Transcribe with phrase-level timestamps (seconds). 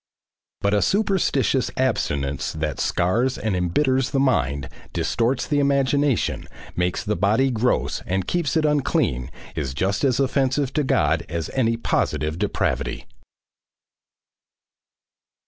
[0.61, 7.15] But a superstitious abstinence that scars and embitters the mind, distorts the imagination, makes the
[7.15, 12.39] body gross and keeps it unclean, is just as offensive to God as any positive
[12.39, 13.05] depravity.